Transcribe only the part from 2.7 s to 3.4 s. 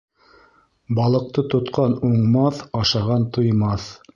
ашаған